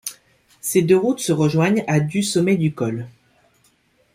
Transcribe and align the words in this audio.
Ces 0.61 0.81
deux 0.81 0.97
routes 0.97 1.19
se 1.19 1.31
rejoignent 1.31 1.83
à 1.85 1.99
du 1.99 2.23
sommet 2.23 2.57
du 2.57 2.73
col. 2.73 3.07